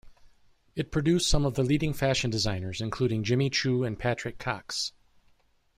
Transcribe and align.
It 0.75 0.91
produced 0.91 1.29
some 1.29 1.45
of 1.45 1.53
the 1.53 1.61
leading 1.63 1.93
fashion 1.93 2.31
designers, 2.31 2.81
including 2.81 3.23
Jimmy 3.23 3.51
Choo 3.51 3.83
and 3.83 3.99
Patrick 3.99 4.39
Cox. 4.39 4.93